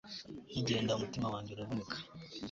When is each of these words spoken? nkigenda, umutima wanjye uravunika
nkigenda, 0.49 0.95
umutima 0.97 1.27
wanjye 1.33 1.49
uravunika 1.53 1.97